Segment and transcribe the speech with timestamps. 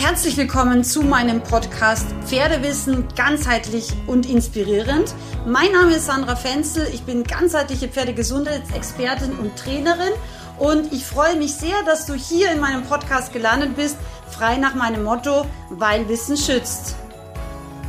[0.00, 5.12] Herzlich willkommen zu meinem Podcast Pferdewissen ganzheitlich und inspirierend.
[5.44, 10.12] Mein Name ist Sandra Fenzel, ich bin ganzheitliche Pferdegesundheitsexpertin und Trainerin
[10.56, 13.96] und ich freue mich sehr, dass du hier in meinem Podcast gelandet bist,
[14.30, 16.94] frei nach meinem Motto, weil Wissen schützt.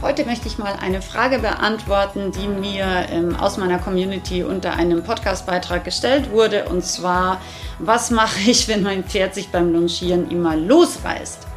[0.02, 5.04] Heute möchte ich mal eine Frage beantworten, die mir ähm, aus meiner Community unter einem
[5.04, 6.66] Podcastbeitrag gestellt wurde.
[6.70, 7.40] Und zwar,
[7.78, 11.49] was mache ich, wenn mein Pferd sich beim Longieren immer losreißt?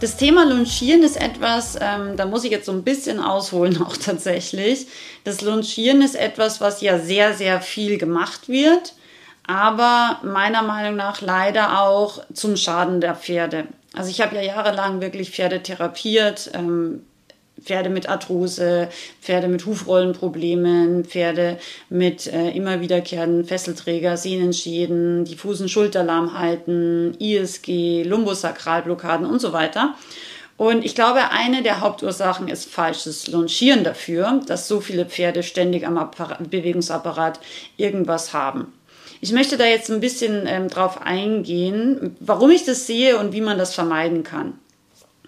[0.00, 3.96] Das Thema Longieren ist etwas, ähm, da muss ich jetzt so ein bisschen ausholen auch
[3.96, 4.86] tatsächlich.
[5.24, 8.94] Das Longieren ist etwas, was ja sehr, sehr viel gemacht wird,
[9.46, 13.66] aber meiner Meinung nach leider auch zum Schaden der Pferde.
[13.92, 17.04] Also ich habe ja jahrelang wirklich Pferde therapiert, ähm,
[17.62, 18.88] Pferde mit Arthrose,
[19.20, 21.58] Pferde mit Hufrollenproblemen, Pferde
[21.88, 29.94] mit äh, immer wiederkehrenden Fesselträger, Sehnenschäden, diffusen Schulterlahmheiten, ISG, Lumbosakralblockaden und so weiter.
[30.56, 35.86] Und ich glaube, eine der Hauptursachen ist falsches Longieren dafür, dass so viele Pferde ständig
[35.86, 37.38] am Apparat, Bewegungsapparat
[37.76, 38.72] irgendwas haben.
[39.20, 43.40] Ich möchte da jetzt ein bisschen ähm, drauf eingehen, warum ich das sehe und wie
[43.40, 44.58] man das vermeiden kann.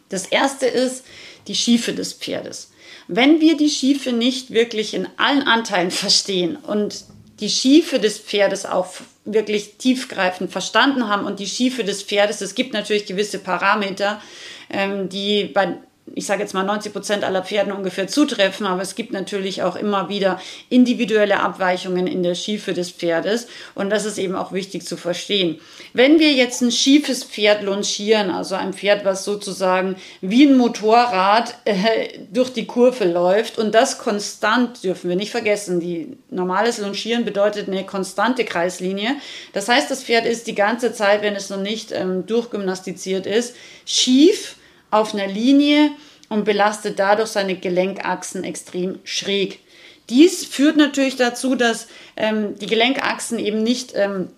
[0.08, 1.04] Das erste ist,
[1.50, 2.70] die Schiefe des Pferdes.
[3.08, 7.04] Wenn wir die Schiefe nicht wirklich in allen Anteilen verstehen und
[7.40, 8.86] die Schiefe des Pferdes auch
[9.24, 14.22] wirklich tiefgreifend verstanden haben und die Schiefe des Pferdes, es gibt natürlich gewisse Parameter,
[14.70, 15.76] ähm, die bei
[16.14, 19.76] ich sage jetzt mal 90 Prozent aller Pferden ungefähr zutreffen, aber es gibt natürlich auch
[19.76, 24.84] immer wieder individuelle Abweichungen in der Schiefe des Pferdes und das ist eben auch wichtig
[24.84, 25.60] zu verstehen.
[25.92, 31.54] Wenn wir jetzt ein schiefes Pferd longieren, also ein Pferd, was sozusagen wie ein Motorrad
[31.64, 37.24] äh, durch die Kurve läuft und das konstant, dürfen wir nicht vergessen, die normales Longieren
[37.24, 39.16] bedeutet eine konstante Kreislinie.
[39.52, 43.54] Das heißt, das Pferd ist die ganze Zeit, wenn es noch nicht ähm, durchgymnastiziert ist,
[43.84, 44.56] schief
[44.90, 45.90] auf einer Linie
[46.28, 49.60] und belastet dadurch seine Gelenkachsen extrem schräg.
[50.08, 54.28] Dies führt natürlich dazu, dass ähm, die Gelenkachsen eben nicht ähm,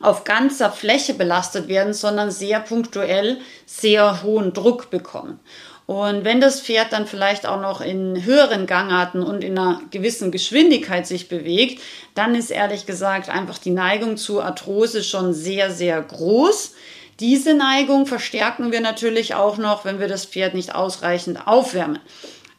[0.00, 5.38] auf ganzer Fläche belastet werden, sondern sehr punktuell sehr hohen Druck bekommen.
[5.86, 10.30] Und wenn das Pferd dann vielleicht auch noch in höheren Gangarten und in einer gewissen
[10.30, 11.82] Geschwindigkeit sich bewegt,
[12.14, 16.74] dann ist ehrlich gesagt einfach die Neigung zu Arthrose schon sehr, sehr groß.
[17.22, 22.00] Diese Neigung verstärken wir natürlich auch noch, wenn wir das Pferd nicht ausreichend aufwärmen.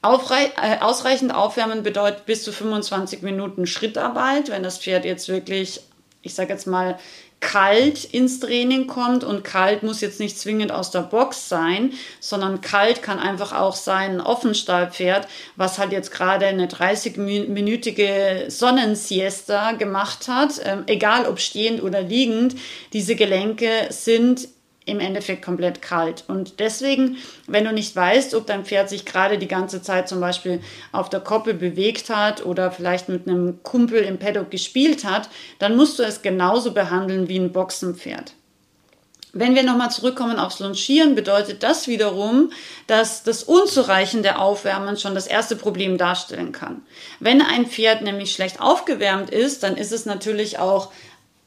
[0.02, 5.82] Aufrei äh, ausreichend aufwärmen bedeutet bis zu 25 Minuten Schrittarbeit, wenn das Pferd jetzt wirklich,
[6.22, 6.98] ich sage jetzt mal,
[7.42, 11.92] kalt ins Training kommt und kalt muss jetzt nicht zwingend aus der Box sein,
[12.22, 19.74] sondern kalt kann einfach auch sein ein Offenstallpferd, was halt jetzt gerade eine 30-minütige Sonnensiesta
[19.74, 22.56] gemacht hat, ähm, egal ob stehend oder liegend,
[22.94, 24.48] diese Gelenke sind
[24.86, 26.24] im Endeffekt komplett kalt.
[26.28, 27.18] Und deswegen,
[27.48, 30.62] wenn du nicht weißt, ob dein Pferd sich gerade die ganze Zeit zum Beispiel
[30.92, 35.30] auf der Koppel bewegt hat oder vielleicht mit einem Kumpel im Paddock gespielt hat,
[35.60, 38.34] dann musst du es genauso behandeln wie ein Boxenpferd.
[39.36, 42.52] Wenn wir nochmal zurückkommen aufs Longieren, bedeutet das wiederum,
[42.86, 46.84] dass das unzureichende Aufwärmen schon das erste Problem darstellen kann.
[47.20, 50.92] Wenn ein Pferd nämlich schlecht aufgewärmt ist, dann ist es natürlich auch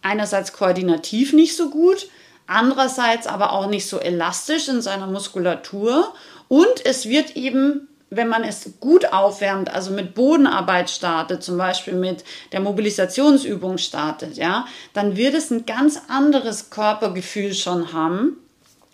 [0.03, 2.09] einerseits koordinativ nicht so gut,
[2.47, 6.13] andererseits aber auch nicht so elastisch in seiner Muskulatur
[6.49, 11.95] und es wird eben wenn man es gut aufwärmt, also mit Bodenarbeit startet, zum Beispiel
[11.95, 18.37] mit der Mobilisationsübung startet, ja, dann wird es ein ganz anderes Körpergefühl schon haben,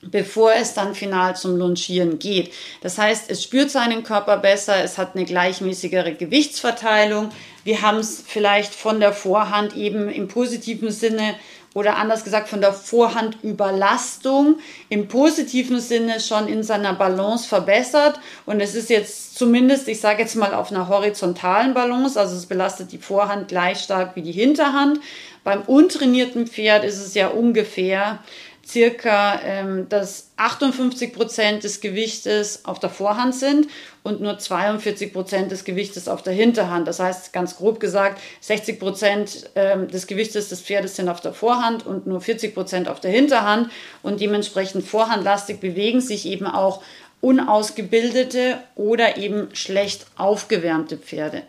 [0.00, 2.52] bevor es dann final zum Lungieren geht.
[2.80, 7.28] Das heißt, es spürt seinen Körper besser, es hat eine gleichmäßigere Gewichtsverteilung.
[7.64, 11.34] Wir haben es vielleicht von der Vorhand eben im positiven Sinne
[11.74, 18.20] oder anders gesagt von der Vorhandüberlastung im positiven Sinne schon in seiner Balance verbessert.
[18.46, 22.46] Und es ist jetzt zumindest, ich sage jetzt mal, auf einer horizontalen Balance, also es
[22.46, 25.00] belastet die Vorhand gleich stark wie die Hinterhand.
[25.44, 28.20] Beim untrainierten Pferd ist es ja ungefähr
[28.66, 33.68] circa, ähm, dass 58 Prozent des Gewichtes auf der Vorhand sind
[34.02, 36.86] und nur 42 Prozent des Gewichtes auf der Hinterhand.
[36.88, 41.34] Das heißt, ganz grob gesagt, 60 Prozent ähm, des Gewichtes des Pferdes sind auf der
[41.34, 43.70] Vorhand und nur 40 Prozent auf der Hinterhand
[44.02, 46.82] und dementsprechend vorhandlastig bewegen sich eben auch
[47.20, 51.42] unausgebildete oder eben schlecht aufgewärmte Pferde.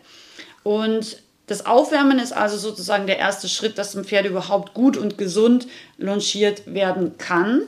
[0.62, 5.18] Und das Aufwärmen ist also sozusagen der erste Schritt, dass ein Pferd überhaupt gut und
[5.18, 5.66] gesund
[5.98, 7.62] longiert werden kann.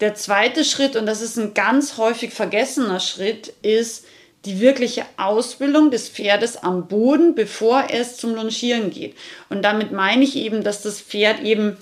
[0.00, 4.06] Der zweite Schritt, und das ist ein ganz häufig vergessener Schritt, ist
[4.44, 9.14] die wirkliche Ausbildung des Pferdes am Boden, bevor es zum Longieren geht.
[9.50, 11.76] Und damit meine ich eben, dass das Pferd eben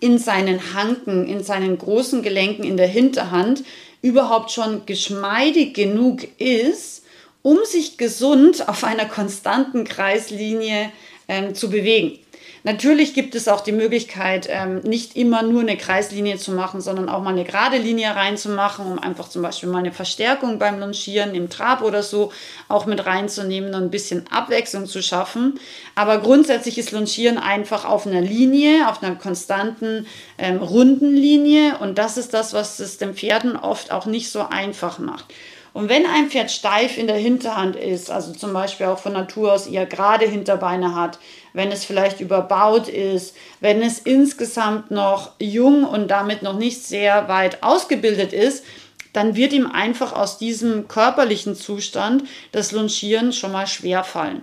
[0.00, 3.62] in seinen Hanken, in seinen großen Gelenken in der Hinterhand
[4.02, 7.03] überhaupt schon geschmeidig genug ist,
[7.44, 10.90] um sich gesund auf einer konstanten Kreislinie
[11.28, 12.18] ähm, zu bewegen.
[12.66, 17.10] Natürlich gibt es auch die Möglichkeit, ähm, nicht immer nur eine Kreislinie zu machen, sondern
[17.10, 21.34] auch mal eine gerade Linie reinzumachen, um einfach zum Beispiel mal eine Verstärkung beim Longieren
[21.34, 22.32] im Trab oder so
[22.68, 25.60] auch mit reinzunehmen und ein bisschen Abwechslung zu schaffen.
[25.94, 30.06] Aber grundsätzlich ist Longieren einfach auf einer Linie, auf einer konstanten
[30.38, 34.40] ähm, runden Linie und das ist das, was es den Pferden oft auch nicht so
[34.40, 35.26] einfach macht.
[35.74, 39.52] Und wenn ein Pferd steif in der Hinterhand ist, also zum Beispiel auch von Natur
[39.52, 41.18] aus eher gerade Hinterbeine hat,
[41.52, 47.28] wenn es vielleicht überbaut ist, wenn es insgesamt noch jung und damit noch nicht sehr
[47.28, 48.64] weit ausgebildet ist,
[49.12, 52.22] dann wird ihm einfach aus diesem körperlichen Zustand
[52.52, 54.42] das Longieren schon mal schwer fallen.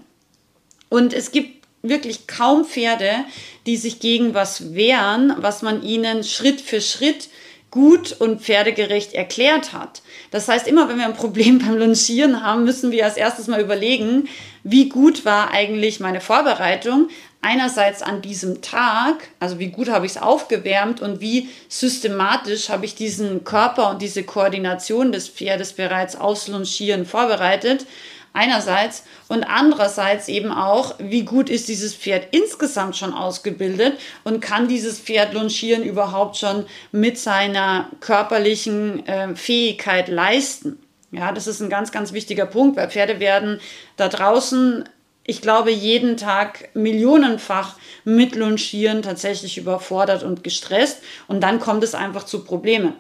[0.90, 3.24] Und es gibt wirklich kaum Pferde,
[3.66, 7.30] die sich gegen was wehren, was man ihnen Schritt für Schritt
[7.72, 10.02] gut und pferdegerecht erklärt hat.
[10.30, 13.62] Das heißt, immer wenn wir ein Problem beim Longieren haben, müssen wir als erstes mal
[13.62, 14.28] überlegen,
[14.64, 17.10] wie gut war eigentlich meine Vorbereitung,
[17.42, 22.86] einerseits an diesem Tag, also wie gut habe ich es aufgewärmt und wie systematisch habe
[22.86, 27.88] ich diesen Körper und diese Koordination des Pferdes bereits aus Longieren vorbereitet
[28.34, 34.68] einerseits und andererseits eben auch, wie gut ist dieses Pferd insgesamt schon ausgebildet und kann
[34.68, 40.80] dieses Pferd Longieren überhaupt schon mit seiner körperlichen äh, Fähigkeit leisten.
[41.12, 43.60] Ja, das ist ein ganz, ganz wichtiger Punkt, weil Pferde werden
[43.98, 44.88] da draußen,
[45.26, 47.76] ich glaube, jeden Tag millionenfach
[48.06, 52.94] mit Longieren tatsächlich überfordert und gestresst und dann kommt es einfach zu Problemen.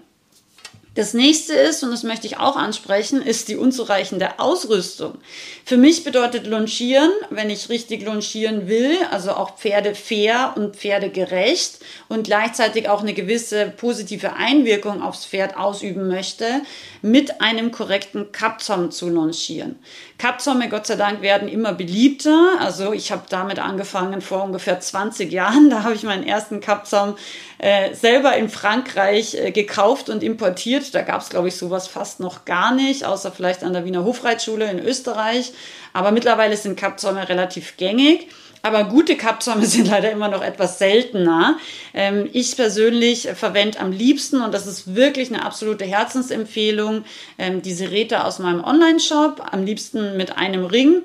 [0.94, 5.20] Das nächste ist, und das möchte ich auch ansprechen, ist die unzureichende Ausrüstung.
[5.64, 11.10] Für mich bedeutet Longieren, wenn ich richtig longieren will, also auch Pferde fair und Pferde
[11.10, 11.80] gerecht
[12.10, 16.62] und gleichzeitig auch eine gewisse positive Einwirkung aufs Pferd ausüben möchte,
[17.02, 19.80] mit einem korrekten Kappzaum zu longieren.
[20.21, 22.51] Kappzäume, Gott sei Dank, werden immer beliebter.
[22.59, 25.69] Also ich habe damit angefangen vor ungefähr 20 Jahren.
[25.71, 27.15] Da habe ich meinen ersten Kappzaum
[27.57, 30.94] äh, selber in Frankreich äh, gekauft und importiert.
[30.94, 34.03] Da gab es, glaube ich, sowas fast noch gar nicht, außer vielleicht an der Wiener
[34.03, 35.53] Hofreitschule in Österreich.
[35.91, 38.27] Aber mittlerweile sind Kappzäume relativ gängig.
[38.62, 41.58] Aber gute Kappzäume sind leider immer noch etwas seltener.
[41.94, 47.04] Ähm, ich persönlich verwende am liebsten, und das ist wirklich eine absolute Herzensempfehlung,
[47.38, 51.04] ähm, diese Räder aus meinem Online-Shop, am liebsten mit einem Ring.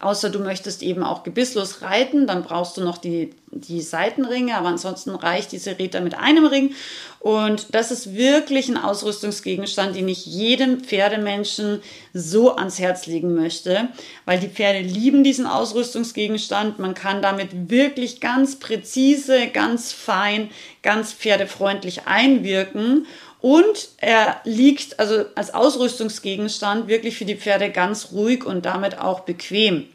[0.00, 4.68] Außer du möchtest eben auch gebisslos reiten, dann brauchst du noch die, die Seitenringe, aber
[4.68, 6.74] ansonsten reicht diese Räder mit einem Ring.
[7.18, 11.82] Und das ist wirklich ein Ausrüstungsgegenstand, den ich jedem Pferdemenschen
[12.14, 13.88] so ans Herz legen möchte,
[14.24, 16.78] weil die Pferde lieben diesen Ausrüstungsgegenstand.
[16.78, 20.50] Man kann damit wirklich ganz präzise, ganz fein,
[20.82, 23.06] ganz pferdefreundlich einwirken.
[23.40, 29.20] Und er liegt also als Ausrüstungsgegenstand wirklich für die Pferde ganz ruhig und damit auch
[29.20, 29.86] bequem.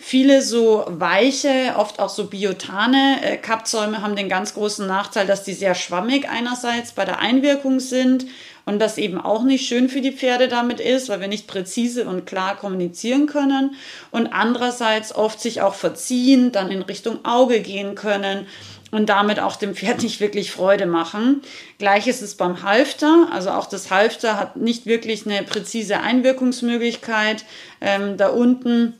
[0.00, 5.44] Viele so weiche, oft auch so biotane äh, Kappzäume haben den ganz großen Nachteil, dass
[5.44, 8.26] die sehr schwammig einerseits bei der Einwirkung sind
[8.64, 12.06] und das eben auch nicht schön für die Pferde damit ist, weil wir nicht präzise
[12.06, 13.76] und klar kommunizieren können
[14.10, 18.46] und andererseits oft sich auch verziehen, dann in Richtung Auge gehen können
[18.90, 21.42] und damit auch dem Pferd nicht wirklich Freude machen.
[21.78, 23.28] Gleiches ist beim Halfter.
[23.32, 27.44] Also auch das Halfter hat nicht wirklich eine präzise Einwirkungsmöglichkeit.
[27.80, 28.94] Ähm, da unten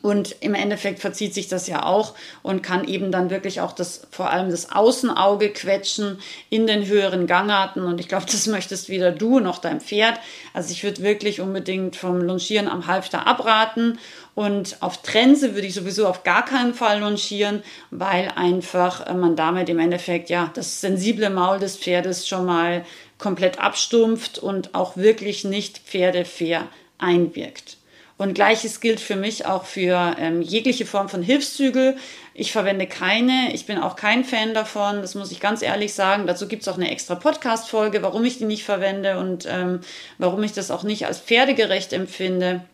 [0.00, 4.06] und im Endeffekt verzieht sich das ja auch und kann eben dann wirklich auch das,
[4.10, 6.18] vor allem das Außenauge quetschen
[6.48, 7.82] in den höheren Gangarten.
[7.82, 10.18] Und ich glaube, das möchtest weder du noch dein Pferd.
[10.54, 13.98] Also ich würde wirklich unbedingt vom Longieren am Halfter abraten.
[14.34, 19.36] Und auf Trense würde ich sowieso auf gar keinen Fall longieren, weil einfach äh, man
[19.36, 22.86] damit im Endeffekt ja das sensible Maul des Pferdes schon mal
[23.18, 26.66] komplett abstumpft und auch wirklich nicht pferdefair
[26.98, 27.76] einwirkt.
[28.18, 31.96] Und gleiches gilt für mich auch für ähm, jegliche Form von Hilfszügel.
[32.34, 36.26] Ich verwende keine, ich bin auch kein Fan davon, das muss ich ganz ehrlich sagen.
[36.26, 39.80] Dazu gibt es auch eine extra Podcast-Folge, warum ich die nicht verwende und ähm,
[40.18, 42.64] warum ich das auch nicht als pferdegerecht empfinde.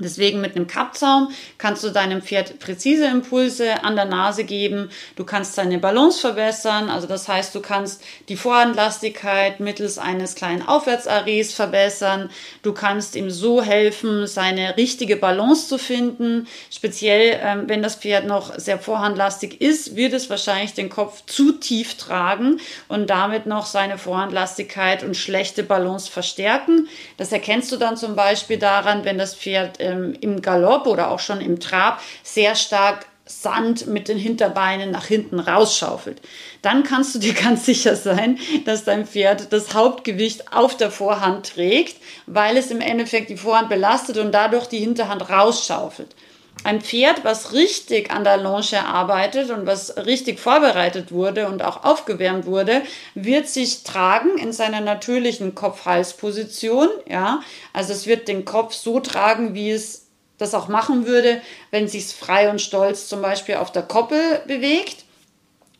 [0.00, 4.90] Deswegen mit einem Kappzaum kannst du deinem Pferd präzise Impulse an der Nase geben.
[5.16, 6.90] Du kannst seine Balance verbessern.
[6.90, 12.30] Also das heißt, du kannst die Vorhandlastigkeit mittels eines kleinen Aufwärtsaries verbessern.
[12.62, 16.46] Du kannst ihm so helfen, seine richtige Balance zu finden.
[16.70, 21.52] Speziell, ähm, wenn das Pferd noch sehr vorhandlastig ist, wird es wahrscheinlich den Kopf zu
[21.52, 26.88] tief tragen und damit noch seine Vorhandlastigkeit und schlechte Balance verstärken.
[27.16, 31.18] Das erkennst du dann zum Beispiel daran, wenn das Pferd ähm, im Galopp oder auch
[31.18, 36.20] schon im Trab sehr stark Sand mit den Hinterbeinen nach hinten rausschaufelt.
[36.62, 41.54] Dann kannst du dir ganz sicher sein, dass dein Pferd das Hauptgewicht auf der Vorhand
[41.54, 46.14] trägt, weil es im Endeffekt die Vorhand belastet und dadurch die Hinterhand rausschaufelt.
[46.62, 51.84] Ein Pferd, was richtig an der Longe arbeitet und was richtig vorbereitet wurde und auch
[51.84, 52.82] aufgewärmt wurde,
[53.14, 56.88] wird sich tragen in seiner natürlichen Kopf-Hals-Position.
[57.08, 57.40] Ja,
[57.72, 61.40] also es wird den Kopf so tragen, wie es das auch machen würde,
[61.70, 65.04] wenn es sich frei und stolz zum Beispiel auf der Koppel bewegt.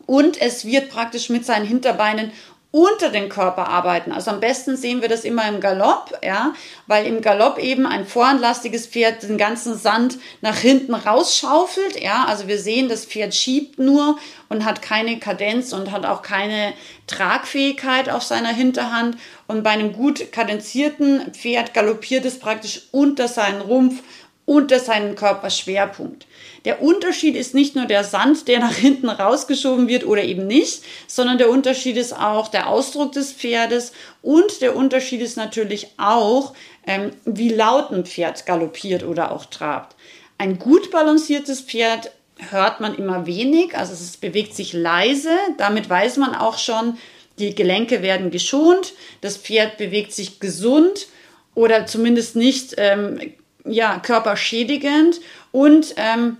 [0.06, 2.32] Und es wird praktisch mit seinen Hinterbeinen
[2.72, 4.12] unter den Körper arbeiten.
[4.12, 6.52] Also am besten sehen wir das immer im Galopp, ja,
[6.86, 12.26] weil im Galopp eben ein voranlastiges Pferd den ganzen Sand nach hinten rausschaufelt, ja.
[12.26, 16.72] Also wir sehen, das Pferd schiebt nur und hat keine Kadenz und hat auch keine
[17.08, 19.16] Tragfähigkeit auf seiner Hinterhand.
[19.48, 24.00] Und bei einem gut kadenzierten Pferd galoppiert es praktisch unter seinen Rumpf
[24.50, 26.26] unter seinen Körperschwerpunkt.
[26.64, 30.82] Der Unterschied ist nicht nur der Sand, der nach hinten rausgeschoben wird oder eben nicht,
[31.06, 36.54] sondern der Unterschied ist auch der Ausdruck des Pferdes und der Unterschied ist natürlich auch,
[36.86, 39.96] ähm, wie laut ein Pferd galoppiert oder auch trabt.
[40.36, 42.12] Ein gut balanciertes Pferd
[42.50, 46.96] hört man immer wenig, also es bewegt sich leise, damit weiß man auch schon,
[47.38, 51.08] die Gelenke werden geschont, das Pferd bewegt sich gesund
[51.54, 53.32] oder zumindest nicht ähm,
[53.64, 55.20] ja, körperschädigend
[55.52, 56.36] und ähm,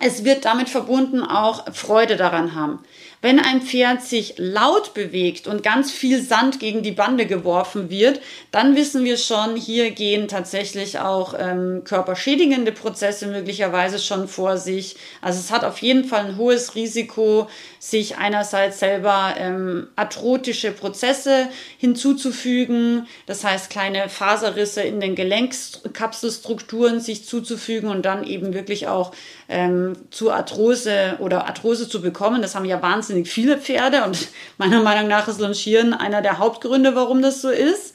[0.00, 2.80] es wird damit verbunden auch Freude daran haben.
[3.22, 8.20] Wenn ein Pferd sich laut bewegt und ganz viel Sand gegen die Bande geworfen wird,
[8.52, 14.96] dann wissen wir schon, hier gehen tatsächlich auch ähm, körperschädigende Prozesse möglicherweise schon vor sich.
[15.22, 21.48] Also es hat auf jeden Fall ein hohes Risiko, sich einerseits selber ähm, arthrotische Prozesse
[21.78, 29.12] hinzuzufügen, das heißt kleine Faserrisse in den Gelenkskapselstrukturen sich zuzufügen und dann eben wirklich auch
[29.48, 32.42] ähm, zu Arthrose oder Arthrose zu bekommen.
[32.42, 36.94] Das haben ja wahnsinnig viele Pferde und meiner Meinung nach ist Longieren einer der Hauptgründe,
[36.94, 37.94] warum das so ist.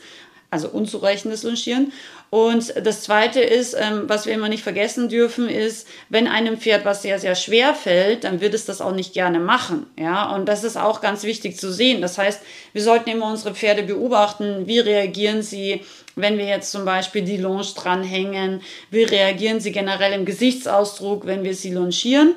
[0.50, 1.94] Also unzureichendes Longieren.
[2.32, 6.86] Und das Zweite ist, ähm, was wir immer nicht vergessen dürfen, ist, wenn einem Pferd
[6.86, 9.86] was sehr, sehr schwer fällt, dann wird es das auch nicht gerne machen.
[10.00, 12.02] Ja, und das ist auch ganz wichtig zu sehen.
[12.02, 12.42] Das heißt,
[12.72, 14.66] wir sollten immer unsere Pferde beobachten.
[14.66, 15.82] Wie reagieren sie,
[16.16, 18.62] wenn wir jetzt zum Beispiel die Longe dranhängen?
[18.92, 22.36] Wie reagieren sie generell im Gesichtsausdruck, wenn wir sie longieren?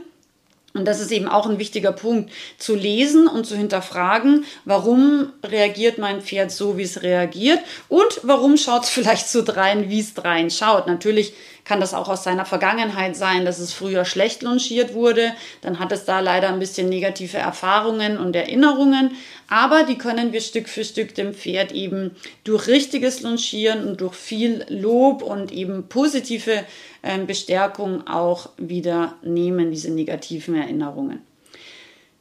[0.75, 5.99] Und das ist eben auch ein wichtiger Punkt, zu lesen und zu hinterfragen, warum reagiert
[5.99, 10.15] mein Pferd so, wie es reagiert und warum schaut es vielleicht so drein, wie es
[10.15, 10.89] drein schaut.
[10.89, 11.33] Natürlich
[11.65, 15.33] kann das auch aus seiner Vergangenheit sein, dass es früher schlecht longiert wurde.
[15.63, 19.13] Dann hat es da leider ein bisschen negative Erfahrungen und Erinnerungen.
[19.49, 22.13] Aber die können wir Stück für Stück dem Pferd eben
[22.45, 26.65] durch richtiges Longieren und durch viel Lob und eben positive
[27.03, 31.23] äh, Bestärkung auch wieder nehmen, diese negativen Erinnerungen.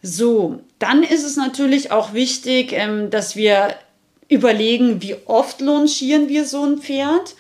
[0.02, 3.76] So, dann ist es natürlich auch wichtig, ähm, dass wir
[4.28, 7.36] überlegen, wie oft longieren wir so ein Pferd.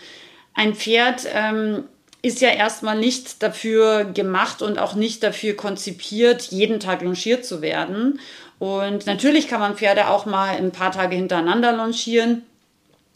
[0.53, 1.85] Ein Pferd ähm,
[2.23, 7.61] ist ja erstmal nicht dafür gemacht und auch nicht dafür konzipiert, jeden Tag longiert zu
[7.61, 8.19] werden.
[8.59, 12.43] Und natürlich kann man Pferde auch mal ein paar Tage hintereinander longieren.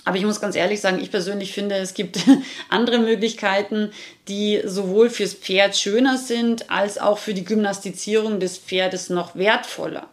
[0.03, 2.19] Aber ich muss ganz ehrlich sagen, ich persönlich finde, es gibt
[2.69, 3.91] andere Möglichkeiten,
[4.27, 10.07] die sowohl fürs Pferd schöner sind, als auch für die Gymnastizierung des Pferdes noch wertvoller.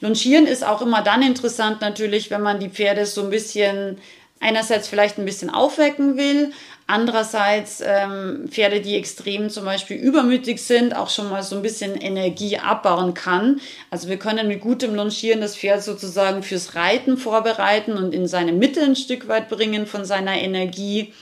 [0.00, 3.98] Longieren ist auch immer dann interessant natürlich, wenn man die Pferde so ein bisschen
[4.40, 6.52] einerseits vielleicht ein bisschen aufwecken will,
[6.92, 11.94] Andererseits ähm, Pferde, die extrem zum Beispiel übermütig sind, auch schon mal so ein bisschen
[11.94, 13.60] Energie abbauen kann.
[13.90, 18.50] Also wir können mit gutem Longieren das Pferd sozusagen fürs Reiten vorbereiten und in seine
[18.50, 21.14] Mitte ein Stück weit bringen von seiner Energie.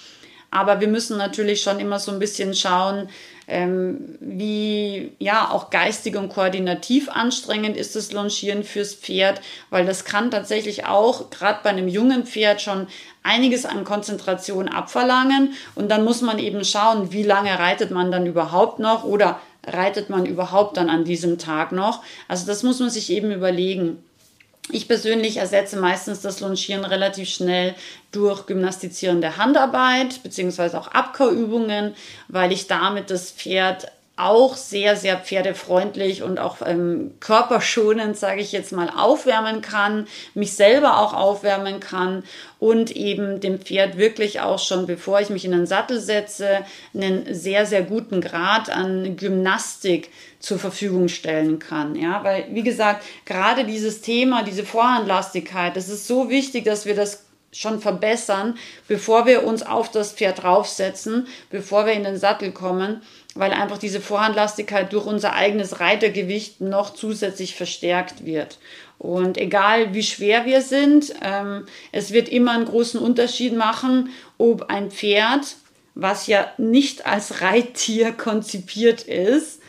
[0.51, 3.11] Aber wir müssen natürlich schon immer so ein bisschen schauen,
[3.49, 9.41] ähm, wie ja auch geistig und koordinativ anstrengend ist das Longieren fürs Pferd,
[9.71, 12.87] weil das kann tatsächlich auch gerade bei einem jungen Pferd schon
[13.23, 18.27] einiges an Konzentration abverlangen und dann muss man eben schauen, wie lange reitet man dann
[18.27, 22.03] überhaupt noch oder reitet man überhaupt dann an diesem Tag noch.
[22.27, 24.03] Also das muss man sich eben überlegen.
[24.71, 27.75] Ich persönlich ersetze meistens das Longieren relativ schnell
[28.13, 31.95] durch gymnastizierende Handarbeit beziehungsweise auch Abkehrübungen,
[32.29, 38.51] weil ich damit das Pferd auch sehr, sehr pferdefreundlich und auch ähm, körperschonend, sage ich
[38.51, 42.25] jetzt mal, aufwärmen kann, mich selber auch aufwärmen kann
[42.59, 47.33] und eben dem Pferd wirklich auch schon, bevor ich mich in den Sattel setze, einen
[47.33, 50.11] sehr, sehr guten Grad an Gymnastik
[50.41, 51.95] zur Verfügung stellen kann.
[51.95, 56.97] Ja, weil, wie gesagt, gerade dieses Thema, diese Vorhandlastigkeit, das ist so wichtig, dass wir
[56.97, 58.59] das schon verbessern,
[58.89, 63.01] bevor wir uns auf das Pferd draufsetzen, bevor wir in den Sattel kommen,
[63.39, 68.59] weil einfach diese Vorhandlastigkeit durch unser eigenes Reitergewicht noch zusätzlich verstärkt wird.
[68.99, 74.71] Und egal wie schwer wir sind, ähm, es wird immer einen großen Unterschied machen, ob
[74.71, 75.55] ein Pferd,
[75.95, 79.61] was ja nicht als Reittier konzipiert ist,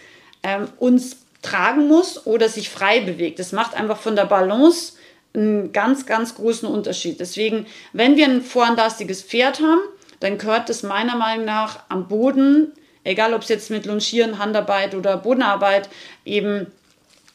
[0.41, 3.37] ähm, uns tragen muss oder sich frei bewegt.
[3.37, 4.93] Das macht einfach von der Balance
[5.33, 7.19] einen ganz, ganz großen Unterschied.
[7.19, 9.81] Deswegen, wenn wir ein vorhandlastiges Pferd haben,
[10.21, 12.73] dann gehört es meiner Meinung nach am Boden,
[13.03, 15.89] egal ob es jetzt mit Longieren, Handarbeit oder Bodenarbeit,
[16.25, 16.67] eben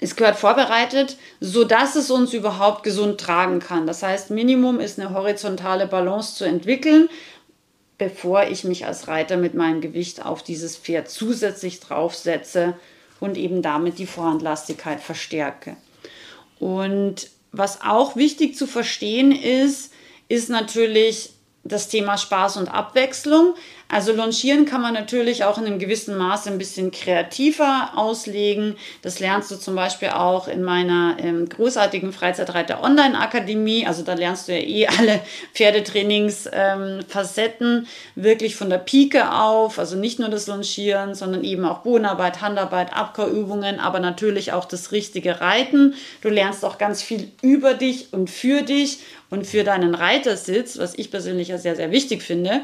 [0.00, 3.86] es gehört vorbereitet, sodass es uns überhaupt gesund tragen kann.
[3.86, 7.08] Das heißt, Minimum ist eine horizontale Balance zu entwickeln,
[7.96, 12.74] bevor ich mich als Reiter mit meinem Gewicht auf dieses Pferd zusätzlich draufsetze
[13.20, 15.76] und eben damit die Vorhandlastigkeit verstärke.
[16.58, 19.92] Und was auch wichtig zu verstehen ist,
[20.28, 21.30] ist natürlich
[21.62, 23.54] das Thema Spaß und Abwechslung.
[23.94, 28.74] Also Longieren kann man natürlich auch in einem gewissen Maße ein bisschen kreativer auslegen.
[29.02, 33.86] Das lernst du zum Beispiel auch in meiner ähm, großartigen Freizeitreiter Online Akademie.
[33.86, 35.20] Also da lernst du ja eh alle
[35.54, 37.04] Pferdetrainings ähm,
[38.16, 39.78] wirklich von der Pike auf.
[39.78, 44.90] Also nicht nur das Longieren, sondern eben auch Bodenarbeit, Handarbeit, Abkehrübungen, aber natürlich auch das
[44.90, 45.94] richtige Reiten.
[46.20, 48.98] Du lernst auch ganz viel über dich und für dich
[49.30, 52.62] und für deinen Reitersitz, was ich persönlich ja sehr, sehr wichtig finde.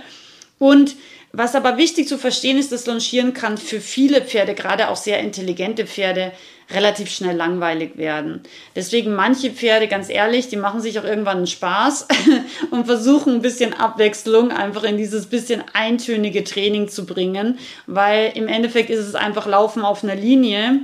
[0.61, 0.97] Und
[1.33, 5.21] was aber wichtig zu verstehen ist, dass Longieren kann für viele Pferde, gerade auch sehr
[5.21, 6.33] intelligente Pferde,
[6.71, 8.43] relativ schnell langweilig werden.
[8.77, 12.09] Deswegen manche Pferde, ganz ehrlich, die machen sich auch irgendwann einen Spaß
[12.71, 18.47] und versuchen ein bisschen Abwechslung einfach in dieses bisschen eintönige Training zu bringen, weil im
[18.47, 20.81] Endeffekt ist es einfach Laufen auf einer Linie.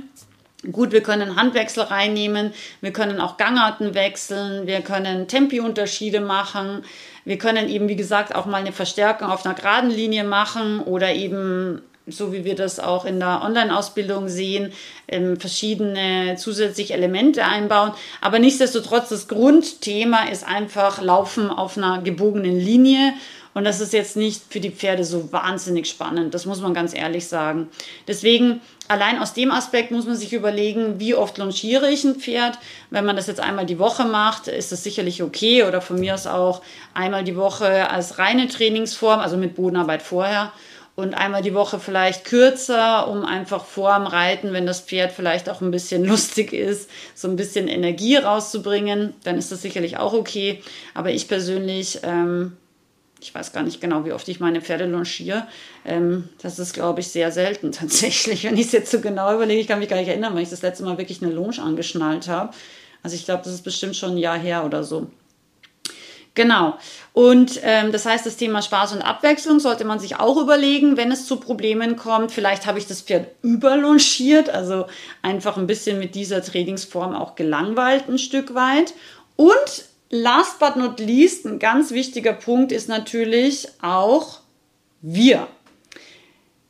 [0.71, 6.83] Gut, wir können Handwechsel reinnehmen, wir können auch Gangarten wechseln, wir können Tempi-Unterschiede machen.
[7.27, 11.13] Wir können eben, wie gesagt, auch mal eine Verstärkung auf einer geraden Linie machen oder
[11.13, 14.71] eben so wie wir das auch in der Online-Ausbildung sehen,
[15.09, 17.91] ähm, verschiedene zusätzliche Elemente einbauen.
[18.21, 23.11] Aber nichtsdestotrotz, das Grundthema ist einfach Laufen auf einer gebogenen Linie
[23.53, 26.33] und das ist jetzt nicht für die Pferde so wahnsinnig spannend.
[26.33, 27.69] Das muss man ganz ehrlich sagen.
[28.07, 32.59] Deswegen, allein aus dem Aspekt muss man sich überlegen, wie oft longiere ich ein Pferd.
[32.89, 35.63] Wenn man das jetzt einmal die Woche macht, ist das sicherlich okay.
[35.63, 36.61] Oder von mir aus auch
[36.93, 40.51] einmal die Woche als reine Trainingsform, also mit Bodenarbeit vorher
[40.97, 45.61] und einmal die Woche vielleicht kürzer, um einfach vorm Reiten, wenn das Pferd vielleicht auch
[45.61, 50.63] ein bisschen lustig ist, so ein bisschen Energie rauszubringen, dann ist das sicherlich auch okay.
[50.95, 52.57] Aber ich persönlich ähm,
[53.19, 55.47] ich weiß gar nicht genau, wie oft ich meine Pferde longiere.
[55.85, 58.43] Ähm, das ist, glaube ich, sehr selten tatsächlich.
[58.43, 60.49] Wenn ich es jetzt so genau überlege, ich kann mich gar nicht erinnern, weil ich
[60.49, 62.53] das letzte Mal wirklich eine Longe angeschnallt habe.
[63.03, 65.07] Also ich glaube, das ist bestimmt schon ein Jahr her oder so.
[66.37, 66.77] Genau.
[67.13, 71.11] Und ähm, das heißt, das Thema Spaß und Abwechslung sollte man sich auch überlegen, wenn
[71.11, 72.31] es zu Problemen kommt.
[72.31, 74.85] Vielleicht habe ich das Pferd überlongiert, also
[75.23, 78.93] einfach ein bisschen mit dieser Trainingsform auch gelangweilt ein Stück weit.
[79.35, 84.39] Und last but not least, ein ganz wichtiger Punkt ist natürlich auch
[85.01, 85.47] wir.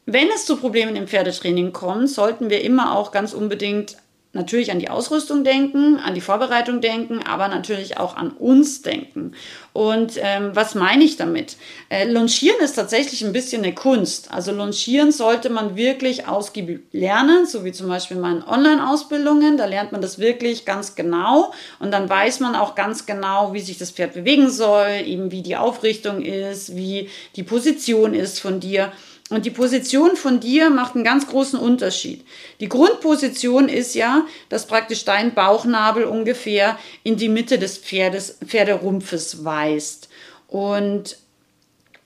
[0.06, 3.98] Wenn es zu Problemen im Pferdetraining kommt, sollten wir immer auch ganz unbedingt
[4.38, 9.34] natürlich an die Ausrüstung denken, an die Vorbereitung denken, aber natürlich auch an uns denken.
[9.74, 11.58] Und ähm, was meine ich damit?
[11.90, 14.32] Äh, Longieren ist tatsächlich ein bisschen eine Kunst.
[14.32, 19.58] Also Longieren sollte man wirklich ausgiebig lernen, so wie zum Beispiel in meinen Online-Ausbildungen.
[19.58, 23.60] Da lernt man das wirklich ganz genau und dann weiß man auch ganz genau, wie
[23.60, 28.60] sich das Pferd bewegen soll, eben wie die Aufrichtung ist, wie die Position ist von
[28.60, 28.92] dir.
[29.30, 32.26] Und die Position von dir macht einen ganz großen Unterschied.
[32.62, 39.44] Die Grundposition ist ja, dass praktisch dein Bauchnabel ungefähr in die Mitte des Pferdes, Pferderumpfes
[39.44, 40.08] weist.
[40.48, 41.18] Und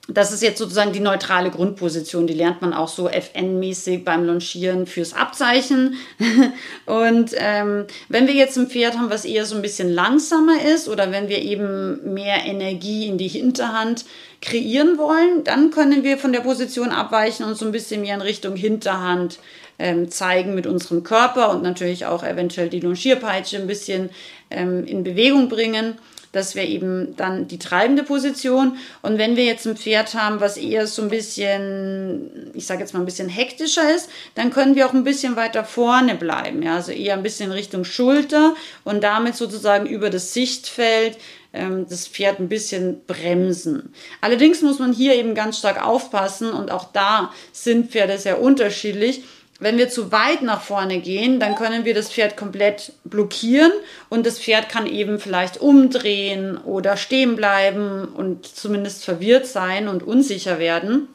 [0.08, 2.26] das ist jetzt sozusagen die neutrale Grundposition.
[2.26, 5.94] Die lernt man auch so FN-mäßig beim Longieren fürs Abzeichen.
[6.86, 10.88] Und ähm, wenn wir jetzt ein Pferd haben, was eher so ein bisschen langsamer ist
[10.88, 14.04] oder wenn wir eben mehr Energie in die Hinterhand
[14.42, 18.20] kreieren wollen, dann können wir von der Position abweichen und so ein bisschen mehr in
[18.20, 19.38] Richtung Hinterhand
[19.78, 24.10] ähm, zeigen mit unserem Körper und natürlich auch eventuell die Longierpeitsche ein bisschen
[24.50, 25.96] ähm, in Bewegung bringen.
[26.32, 28.78] Das wäre eben dann die treibende Position.
[29.02, 32.94] Und wenn wir jetzt ein Pferd haben, was eher so ein bisschen, ich sage jetzt
[32.94, 36.62] mal ein bisschen hektischer ist, dann können wir auch ein bisschen weiter vorne bleiben.
[36.62, 36.76] Ja?
[36.76, 41.18] Also eher ein bisschen Richtung Schulter und damit sozusagen über das Sichtfeld
[41.52, 43.92] ähm, das Pferd ein bisschen bremsen.
[44.20, 49.22] Allerdings muss man hier eben ganz stark aufpassen und auch da sind Pferde sehr unterschiedlich
[49.62, 53.70] Wenn wir zu weit nach vorne gehen, dann können wir das Pferd komplett blockieren
[54.08, 60.02] und das Pferd kann eben vielleicht umdrehen oder stehen bleiben und zumindest verwirrt sein und
[60.02, 61.06] unsicher werden.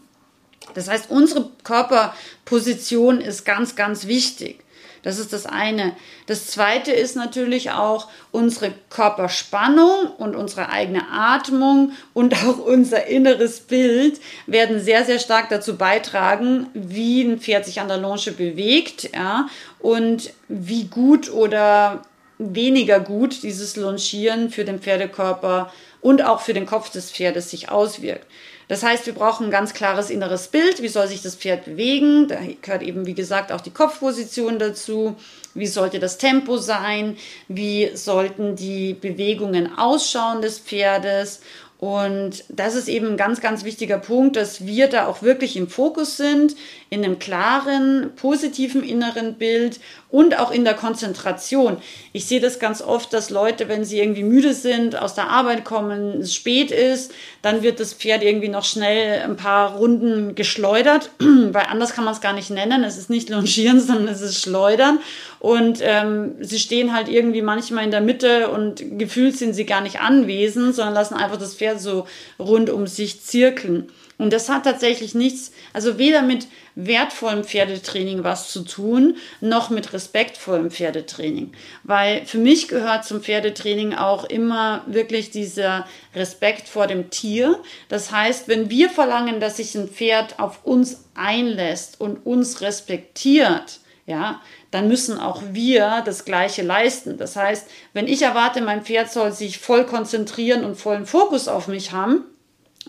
[0.76, 4.64] Das heißt, unsere Körperposition ist ganz, ganz wichtig.
[5.04, 5.96] Das ist das eine.
[6.26, 13.60] Das zweite ist natürlich auch unsere Körperspannung und unsere eigene Atmung und auch unser inneres
[13.62, 19.10] Bild werden sehr, sehr stark dazu beitragen, wie ein Pferd sich an der Longe bewegt,
[19.14, 19.48] ja,
[19.80, 22.02] und wie gut oder
[22.40, 27.70] weniger gut dieses Longieren für den Pferdekörper und auch für den Kopf des Pferdes sich
[27.70, 28.26] auswirkt.
[28.68, 30.82] Das heißt, wir brauchen ein ganz klares inneres Bild.
[30.82, 32.28] Wie soll sich das Pferd bewegen?
[32.28, 35.16] Da gehört eben, wie gesagt, auch die Kopfposition dazu.
[35.54, 37.18] Wie sollte das Tempo sein?
[37.48, 41.40] Wie sollten die Bewegungen ausschauen des Pferdes?
[41.80, 45.70] Und das ist eben ein ganz, ganz wichtiger Punkt, dass wir da auch wirklich im
[45.70, 46.56] Fokus sind,
[46.90, 51.78] in einem klaren, positiven inneren Bild und auch in der Konzentration.
[52.14, 55.66] Ich sehe das ganz oft, dass Leute, wenn sie irgendwie müde sind, aus der Arbeit
[55.66, 61.12] kommen, es spät ist, dann wird das Pferd irgendwie noch schnell ein paar Runden geschleudert,
[61.20, 62.86] weil anders kann man es gar nicht nennen.
[62.86, 65.00] Es ist nicht longieren, sondern es ist schleudern.
[65.40, 69.82] Und ähm, sie stehen halt irgendwie manchmal in der Mitte und gefühlt sind sie gar
[69.82, 72.08] nicht anwesend, sondern lassen einfach das Pferd so
[72.40, 73.90] rund um sich zirkeln.
[74.18, 79.94] Und das hat tatsächlich nichts, also weder mit wertvollem Pferdetraining was zu tun, noch mit
[79.94, 81.52] respektvollem Pferdetraining.
[81.84, 87.60] Weil für mich gehört zum Pferdetraining auch immer wirklich dieser Respekt vor dem Tier.
[87.90, 93.80] Das heißt, wenn wir verlangen, dass sich ein Pferd auf uns einlässt und uns respektiert,
[94.08, 97.18] ja, dann müssen auch wir das Gleiche leisten.
[97.18, 101.68] Das heißt, wenn ich erwarte, mein Pferd soll sich voll konzentrieren und vollen Fokus auf
[101.68, 102.24] mich haben,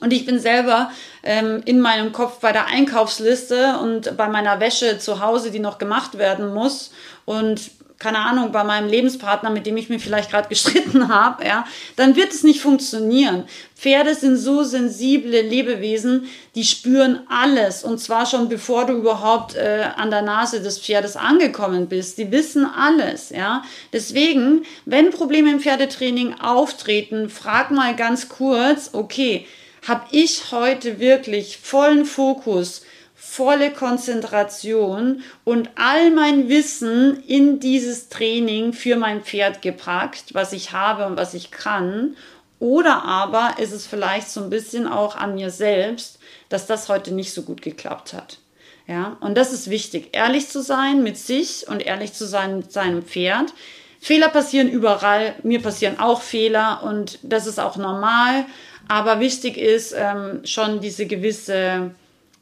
[0.00, 0.90] und ich bin selber
[1.22, 5.78] ähm, in meinem Kopf bei der Einkaufsliste und bei meiner Wäsche zu Hause, die noch
[5.78, 6.90] gemacht werden muss.
[7.24, 11.66] Und keine Ahnung, bei meinem Lebenspartner, mit dem ich mir vielleicht gerade gestritten habe, ja,
[11.96, 13.44] dann wird es nicht funktionieren.
[13.74, 19.86] Pferde sind so sensible Lebewesen, die spüren alles und zwar schon bevor du überhaupt äh,
[19.96, 22.18] an der Nase des Pferdes angekommen bist.
[22.18, 23.62] Die wissen alles, ja.
[23.92, 29.46] Deswegen, wenn Probleme im Pferdetraining auftreten, frag mal ganz kurz, okay,
[29.88, 32.82] habe ich heute wirklich vollen Fokus,
[33.14, 40.72] volle Konzentration und all mein Wissen in dieses Training für mein Pferd gepackt, was ich
[40.72, 42.16] habe und was ich kann.
[42.60, 47.12] Oder aber ist es vielleicht so ein bisschen auch an mir selbst, dass das heute
[47.12, 48.38] nicht so gut geklappt hat.
[48.86, 52.72] Ja, und das ist wichtig, ehrlich zu sein mit sich und ehrlich zu sein mit
[52.72, 53.52] seinem Pferd.
[54.00, 58.46] Fehler passieren überall, mir passieren auch Fehler und das ist auch normal.
[58.88, 61.90] Aber wichtig ist ähm, schon diese gewisse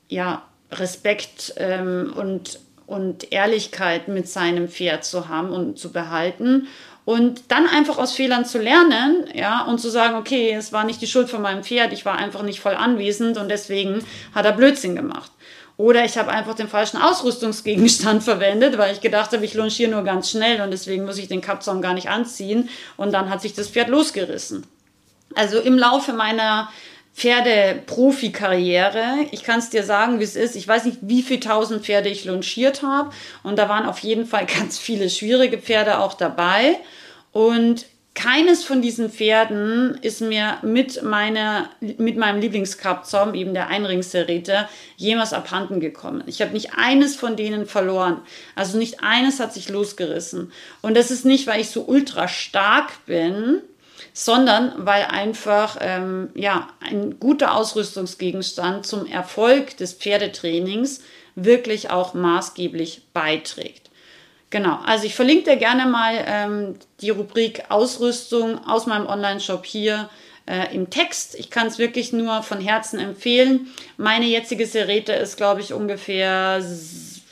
[0.09, 6.69] ja, Respekt ähm, und, und Ehrlichkeit mit seinem Pferd zu haben und zu behalten.
[7.05, 11.01] Und dann einfach aus Fehlern zu lernen, ja, und zu sagen, okay, es war nicht
[11.01, 14.53] die Schuld von meinem Pferd, ich war einfach nicht voll anwesend und deswegen hat er
[14.53, 15.31] Blödsinn gemacht.
[15.79, 20.05] Oder ich habe einfach den falschen Ausrüstungsgegenstand verwendet, weil ich gedacht habe, ich longiere nur
[20.05, 22.71] ganz schnell und deswegen muss ich den Kappzaum gar nicht anziehen.
[22.97, 24.67] Und dann hat sich das Pferd losgerissen.
[25.35, 26.71] Also im Laufe meiner
[27.17, 29.27] Pferde-Profi-Karriere.
[29.31, 30.55] Ich kann es dir sagen, wie es ist.
[30.55, 33.11] Ich weiß nicht, wie viele tausend Pferde ich launchiert habe.
[33.43, 36.77] Und da waren auf jeden Fall ganz viele schwierige Pferde auch dabei.
[37.33, 37.87] Und
[38.17, 45.35] keines von diesen Pferden ist mir mit meiner, mit meinem Lieblingskappzaum, eben der Einringsserete, jemals
[45.35, 46.25] abhanden gekommen.
[46.27, 48.23] Ich habe nicht eines von denen verloren.
[48.55, 50.51] Also nicht eines hat sich losgerissen.
[50.81, 53.61] Und das ist nicht, weil ich so ultra stark bin,
[54.15, 61.03] sondern weil einfach ähm, ja, ein guter Ausrüstungsgegenstand zum Erfolg des Pferdetrainings
[61.35, 63.86] wirklich auch maßgeblich beiträgt.
[64.51, 70.09] Genau, also ich verlinke dir gerne mal ähm, die Rubrik Ausrüstung aus meinem Online-Shop hier
[70.47, 71.35] äh, im Text.
[71.35, 73.69] Ich kann es wirklich nur von Herzen empfehlen.
[73.97, 76.63] Meine jetzige Serete ist, glaube ich, ungefähr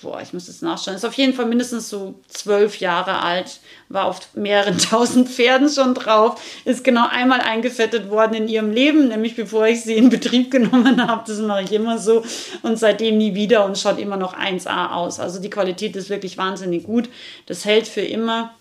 [0.04, 4.04] boah, ich muss es nachschauen, ist auf jeden Fall mindestens so zwölf Jahre alt, war
[4.04, 9.34] auf mehreren tausend Pferden schon drauf, ist genau einmal eingefettet worden in ihrem Leben, nämlich
[9.34, 11.24] bevor ich sie in Betrieb genommen habe.
[11.26, 12.22] Das mache ich immer so
[12.62, 15.18] und seitdem nie wieder und schaut immer noch 1A aus.
[15.18, 17.08] Also die Qualität ist wirklich wahnsinnig gut.
[17.46, 18.54] Das hält für immer.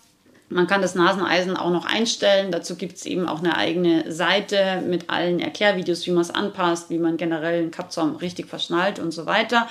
[0.48, 2.52] Man kann das Naseneisen auch noch einstellen.
[2.52, 6.88] Dazu gibt es eben auch eine eigene Seite mit allen Erklärvideos, wie man es anpasst,
[6.88, 9.68] wie man generell einen Kappzaum richtig verschnallt und so weiter.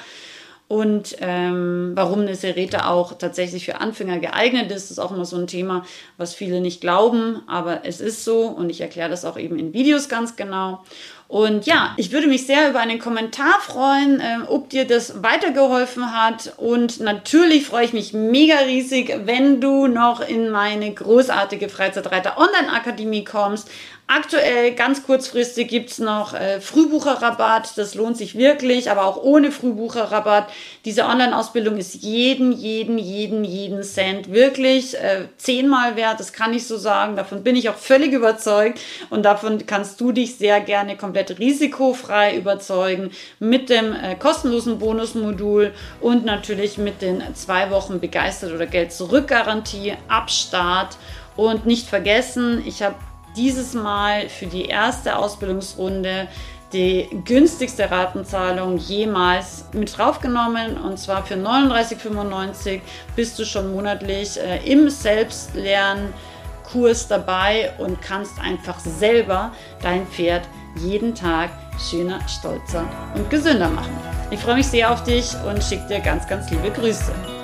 [0.67, 4.85] Und ähm, warum eine Serete auch tatsächlich für Anfänger geeignet ist.
[4.85, 5.85] Das ist auch immer so ein Thema,
[6.17, 9.73] was viele nicht glauben, aber es ist so und ich erkläre das auch eben in
[9.73, 10.83] Videos ganz genau.
[11.27, 16.13] Und ja, ich würde mich sehr über einen Kommentar freuen, äh, ob dir das weitergeholfen
[16.13, 16.53] hat.
[16.57, 22.71] Und natürlich freue ich mich mega riesig, wenn du noch in meine großartige Freizeitreiter Online
[22.71, 23.67] Akademie kommst.
[24.15, 27.75] Aktuell, ganz kurzfristig, gibt's noch äh, Frühbucherrabatt.
[27.79, 30.51] Das lohnt sich wirklich, aber auch ohne Frühbucherrabatt.
[30.85, 36.19] Diese Online-Ausbildung ist jeden, jeden, jeden, jeden Cent wirklich äh, zehnmal wert.
[36.19, 37.15] Das kann ich so sagen.
[37.15, 38.79] Davon bin ich auch völlig überzeugt.
[39.09, 45.73] Und davon kannst du dich sehr gerne komplett risikofrei überzeugen mit dem äh, kostenlosen Bonusmodul
[46.01, 50.97] und natürlich mit den zwei Wochen begeistert oder Geld zurück Garantie ab Start.
[51.35, 52.93] Und nicht vergessen, ich habe
[53.35, 56.27] dieses Mal für die erste Ausbildungsrunde
[56.73, 62.81] die günstigste Ratenzahlung jemals mit draufgenommen und zwar für 39,95
[63.15, 70.43] bist du schon monatlich äh, im Selbstlernkurs dabei und kannst einfach selber dein Pferd
[70.77, 73.95] jeden Tag schöner, stolzer und gesünder machen.
[74.31, 77.42] Ich freue mich sehr auf dich und schicke dir ganz, ganz liebe Grüße.